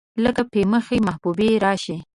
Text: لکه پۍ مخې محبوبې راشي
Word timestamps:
لکه 0.23 0.41
پۍ 0.51 0.63
مخې 0.71 0.97
محبوبې 1.07 1.49
راشي 1.63 1.97